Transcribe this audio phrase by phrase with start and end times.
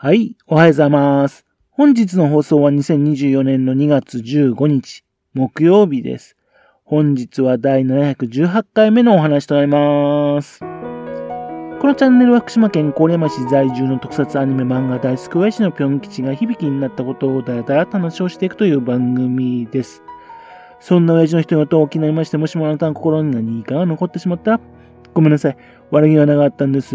[0.00, 1.44] はい、おはようございます。
[1.72, 5.02] 本日の放送は2024年の2月15日、
[5.34, 6.36] 木曜日です。
[6.84, 10.60] 本日は第718回目のお話となります。
[10.60, 10.66] こ
[11.82, 20.04] のチャンネルは福島県郡山市在住の特撮アニメ漫画大好き親父のぴょん吉が響きになったことをだらだらと話をしていくという番組です。
[20.78, 24.52] そんな親父の人のと大きなりまして、もしもあなたの心に何かが残ってしまった？
[24.52, 24.60] ら、
[25.12, 25.56] ごめんなさい。
[25.90, 26.94] 悪気はなかったんです。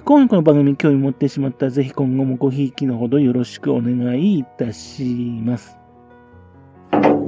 [0.00, 5.76] 不幸にこの番組に興味持ってしまったら、ぜひ今後もごひいきのほどよろしくお願いいたします。
[6.90, 7.26] 今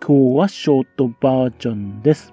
[0.00, 2.32] 日はショートバージョンです。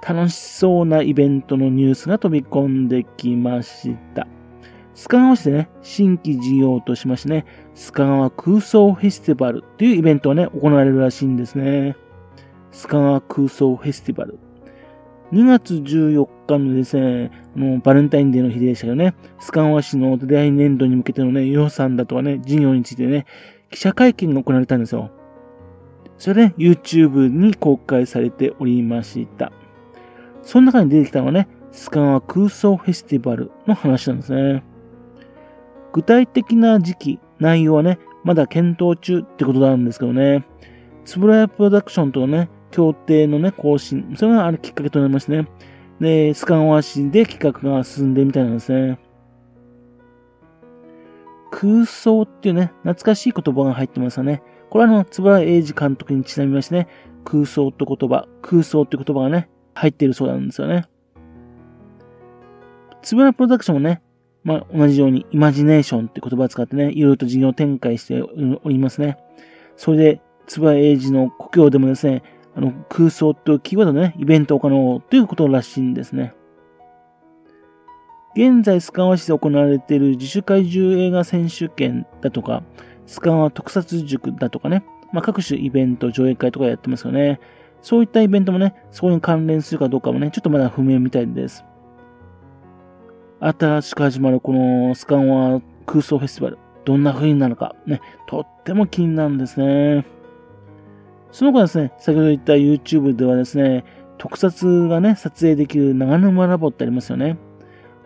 [0.00, 4.28] 楽しそうなイベントのニュースが飛び込んできました。
[4.94, 11.96] 須賀川市でね、新規事業としましてね、須賀川空想フェスティバルというイベントがね、行われるらしいんですね。
[12.70, 14.38] 須賀川空想フェスティバル。
[15.32, 23.26] 2月14日のですね、のバレンタインデーの日でしたけどね、須賀川市の出会い年度に向けてのね、予算だとかね、事業についてね、
[23.70, 25.10] 記者会見が行われたんですよ。
[26.18, 29.52] それで、ね、YouTube に公開されておりました。
[30.42, 34.62] その中に出てきたのはね、須賀川空想フェスティバルの話なんですね。
[35.92, 40.46] 具体的な時期、内容はね、まだ検討中ってことなんですけどね、
[41.04, 45.48] つぶらやプロダクションとのね、協定のね、更新、それがあるきっかけとなりましてね、
[46.00, 48.98] で、スカンワ市で企画が進んでみたいなんですね。
[51.50, 54.42] 空想っていうね、懐かしい言葉が入ってますよね。
[54.68, 56.88] これはあの、つぶら英二監督にちなみましてね、
[57.24, 60.86] 空想って言葉、空想って言葉がね、入っているそうなんですよね。
[63.02, 64.02] つぶらプロダクションもね、
[64.44, 69.16] まあ、同じようにイマジネーションって言葉を使ってね、いろいろと事業展開しておりますね。
[69.76, 72.22] それで、つば英二の故郷でもですね、
[72.56, 76.34] あの、空想というキーワードでね、イベントを行おうということらしいんですね。
[78.34, 82.62] 現在、スカワ市で行われている自主怪獣映画選手権だとか、
[83.06, 87.40] スカンワ特撮塾だとかね、まあ、各種イベント、上映会とかやってますよね。
[87.82, 91.64] そういったイベントもね、そこに関連するかどうかもね、ちょっとまだ不明みたいです。
[93.40, 100.06] 新しく始まるこのスカンワ空想フェスティバル、どんな風になるか、ね、とっても気になるんですね。
[101.36, 103.84] その他ですね、先ほど言った YouTube ではですね、
[104.16, 107.36] 特撮がね、撮影できる長沼ラボってありますよね。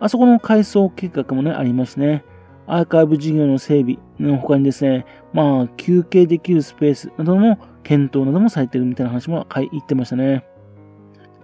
[0.01, 2.25] あそこの改装計画もね、ありますね。
[2.67, 10.43] アーカイブ事業の整備の他にですね、まあ、休憩できるスペースなども検討などもされてるみたいな話も言ってましたね。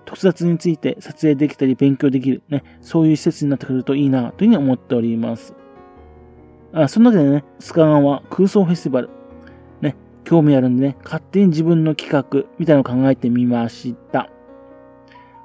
[0.03, 5.55] 特撮について撮影できたり勉強できる、ね、そういう施設になってくるといいな、というふうに思っております。
[6.73, 9.09] あその中でね、スカガンは空想フェスティバル、
[10.27, 14.29] 興味あるんでね、勝手に自分の企画みたいなのを考えてみました。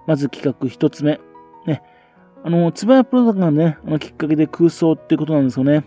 [0.08, 1.20] まず企画一つ目。
[1.68, 1.84] ね、
[2.42, 5.84] あの、つばやプロだからね、あのきっかけで空想ってことなんですよね。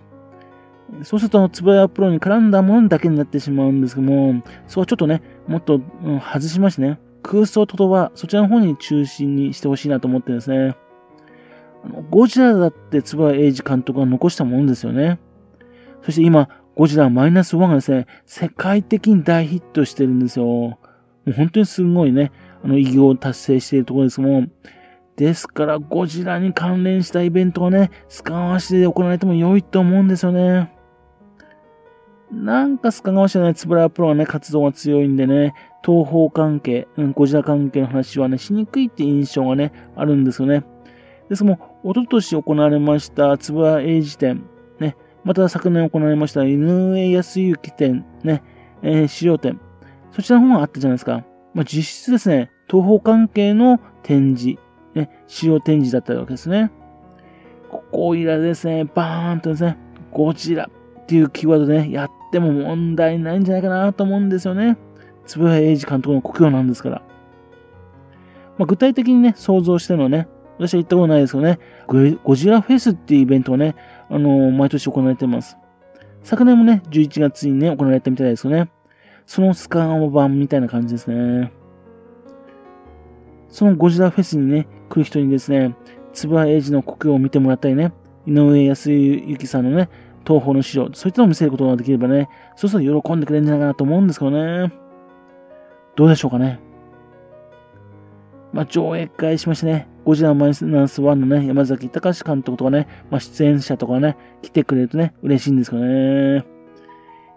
[1.04, 10.78] そうすると、つばやプロに絡んだものだけになってしまうんですけども、そこはちょっとね、もっと、うん、外しましてね、空想と言葉、そちらの方に中心にしてほしいなと思ってですね。
[11.84, 15.20] あのゴジラだって円谷英二監督が残したものですよね。
[16.02, 20.46] そして今、ゴジラマイナス1がですね、世界的に大ヒットしてるんですよ。
[20.46, 20.80] も
[21.26, 22.32] う本当にすごいね、
[22.64, 24.52] あの、偉業を達成しているところですもん。
[25.16, 30.76] ですから、ゴジラに関連したイベントがね、スカワ市で行われても良いと思うんですよね。
[32.32, 35.54] なんかスカ川市のね、つぶらプロはね、活動が強いんでね、
[35.86, 40.66] 東方関係、うん、ゴジラ関係の話はね、しにくいって印象がね、あるんですよね。
[41.30, 44.44] ですも、おととし行われました、つぶら英治展、
[45.26, 48.44] また昨年行われました井上康之展、ね、
[48.84, 49.60] えー、資料展、
[50.12, 51.26] そちらの方があったじゃないですか。
[51.56, 54.60] まあ、実質ですね、東方関係の展示、
[54.94, 56.72] ね、資料展示だったわけですね。
[57.70, 59.78] ここいらですね、バーンとですね、
[60.12, 60.70] ゴジラ
[61.02, 64.78] っていうキーワードでね、やっても問題ないんじゃないかなと思うんですよね。
[65.26, 67.02] つぶや英二監督の故郷なんですから。
[68.58, 70.28] まあ、具体的にね、想像してのね、
[70.58, 71.60] 私は行ったことないですけどね、
[72.24, 73.76] ゴジラフェスっていうイベントがね、
[74.10, 75.58] あの、毎年行われてます。
[76.24, 78.70] 昨年もね、11月にね、行われたみたいですけどね、
[79.26, 81.52] そのスカーマ版みたいな感じですね。
[83.50, 85.76] そのゴジラフェスにね、来る人にですね、
[86.14, 87.94] つぶや英二の故郷を見てもらったりね、
[88.26, 89.90] 井上康之さんのね、
[90.26, 94.74] 東方の資料、そういったのを見せることができればね、そうすると喜んでくれるんじゃないかなと思うんですけどね。
[95.96, 96.60] どうでしょうかね。
[98.56, 106.46] まあ、上映会しましてね、ゴジラマイナス1のね、山崎隆監督とかね、まあ、出演者とかね、来てくれるとね、嬉しいんですけどね。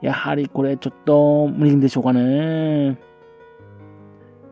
[0.01, 3.01] やはりこれちょっと無理でしょうかね。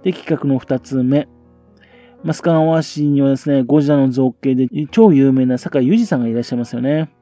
[0.03, 1.29] で、企画の二つ目。
[2.25, 7.13] まあ、須賀川市にはですね、ゴジラの造形で超有名な坂井裕二さんがいらっしゃいますよね。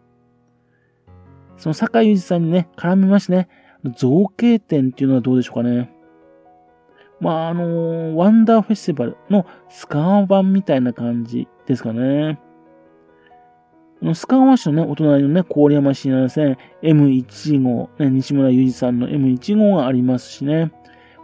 [1.59, 3.49] その坂井裕二さんにね、絡みましてね、
[3.95, 5.94] 造形展っていうのはどうでしょうかね。
[7.21, 12.41] まあ、あの、ワンダーフェスティバルのスカー版みたいな感じですかね。
[14.03, 20.73] 須賀川市のね、お隣のね、郡山市にはですね、M1 号、ね、西村裕二さんの M1 号がありますしね。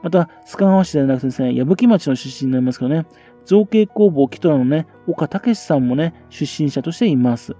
[0.03, 3.05] また、須賀川市ではなくてですね、矢吹町の出身になりますけどね、
[3.45, 7.55] 造形工房キトラのね、岡武さんもね、出身者としています。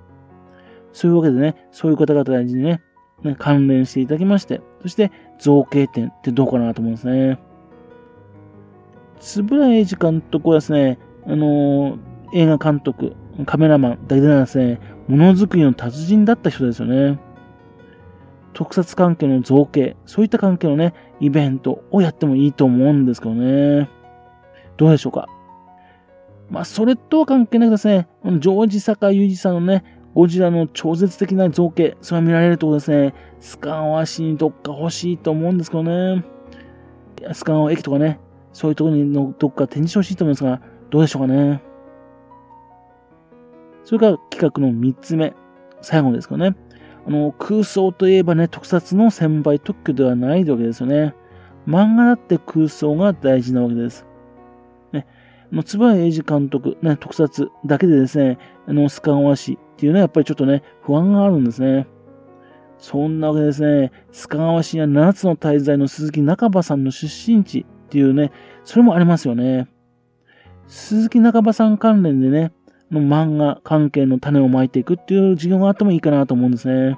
[0.93, 2.81] そういうわけでね、そういう方々にね、
[3.23, 7.39] ね関連していただきまして、そして造形展ってどうかなと思うんですね。
[9.21, 12.01] 円谷英二監督はですね、あのー、
[12.35, 13.15] 映画監督、
[13.47, 17.19] カメラマンだけでなですね、ものづくりの達人だった人ですよね。
[18.53, 23.89] 特撮関係の造形、そういった関係のね、イベントをやってもいいと思うんですけどね。
[24.77, 25.29] どうでしょうか？
[26.49, 29.85] まあ、それとは関係なくですね、ジョージ坂雄二さんのね、
[30.15, 36.25] ゴジラの超絶的な造形、それは見られるとですね、スカンワ市にどっか欲しいと思うんですけどね。
[37.33, 38.19] スカンワ駅とかね、
[38.53, 40.61] そういうところにのどっか展示してほしいと思うんですが、
[40.91, 41.63] どうでしょうかね。
[43.85, 45.35] それから企画の3つ目。
[45.83, 46.57] 最後ですかね。
[47.07, 51.15] あの、空想といえばね、特撮の1000倍特許ではないわけですよね。
[51.67, 54.07] 漫画だって空想が大事なわけです。
[54.93, 55.07] ね。
[55.53, 61.87] あの、円谷英二監督、ね、特撮だけでですね、あの、スカンワ市っていうのはやっぱりちょっとね、不安があるんですね。
[62.79, 68.31] そんなわけですね、スカンワ市や7つの滞在の鈴木中場さんの出身地っていうね、
[68.63, 69.67] それもありますよね。
[70.69, 72.53] 鈴木中場さん関連でね、
[72.93, 76.97] の漫画関係の種をまいていくっていう授業があってもいいかなと思うんですね。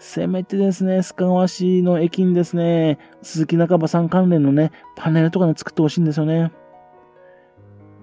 [0.00, 6.50] せめてですね、須賀川市の駅にですね、鈴木中場さん関連のね、パネルとかね、作ってほしいんですよね。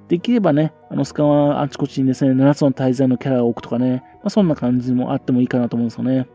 [0.07, 6.27] できればね、あの、須賀川あちこちにですね、7つの滞在のキャラを置くとかね、まあ、そんな感じもあってもいいかなと思うんですよね。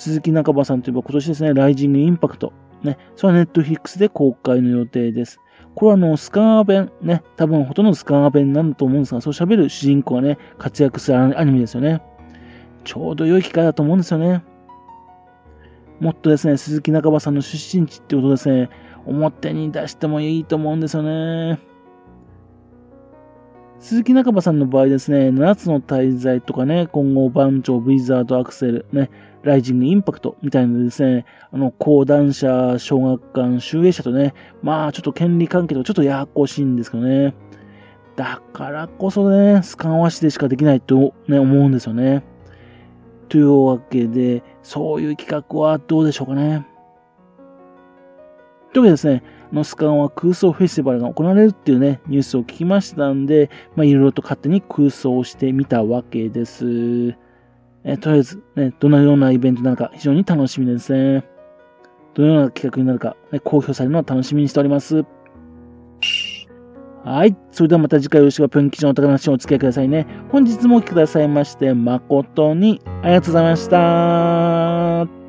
[0.00, 2.54] 鈴木中場さんといえば今年ですね、ライジングインパクト。
[2.82, 5.38] ね、それはネットフィックスで公開の予定です。
[5.74, 12.00] これはあの、スカー弁、ね、多分ほとんどスカー弁なんだと思うんですが、そう喋る主人公がね、活躍するアニメですよね。
[12.84, 14.42] ちょうど良い機会だと思うんですよね。
[16.00, 18.70] もっとですね、鈴木中場さんの出身地ってことですね、
[19.04, 21.60] 表に出してもいいと思うんですよね。
[23.80, 29.10] 鈴木中場さんの場合ですね、7つの滞在とかね、今後番長、ブリザード、アクセル、ね、
[29.42, 37.34] ライジングインパクトみたいなですね、あの、講談社、小学館、集英社とね、まあちょっと権利関係とちょっとややこしいんですけどね。
[38.16, 42.22] だからこそね、スカンワ市でしかできないとね、思うんですよね。
[43.28, 46.66] というわけで、そういう企画はどうでしょうかね。
[48.72, 49.22] というわけでですね、
[49.52, 57.16] のスカンは空想フェスティバルが行われるっていうね、ニュースを聞きましたんで、まあいろいろと勝手に空想してみたわけです。
[57.84, 61.24] えとりあえず、ね、どのようなイベントなのか非常に楽しみですね。
[62.14, 65.04] どのような企画になるか、ね、公表されるのを楽しみにしております。
[67.04, 67.36] はい。
[67.50, 70.06] それではまた次回よろしくぴょん吉のお宝話をお付き合いくださいね。
[70.30, 75.19] 本日もお聴きくださいまして、誠にありがとうございました。